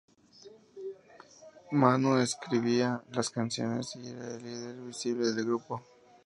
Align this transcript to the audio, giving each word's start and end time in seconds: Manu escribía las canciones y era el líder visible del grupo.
Manu 1.71 2.17
escribía 2.17 3.03
las 3.11 3.29
canciones 3.29 3.95
y 3.97 4.07
era 4.09 4.33
el 4.33 4.43
líder 4.43 4.75
visible 4.77 5.31
del 5.33 5.45
grupo. 5.45 5.79